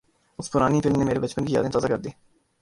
[0.39, 2.11] اُس پرانی فلم نے میری بچپن کی یادیں تازہ کردیں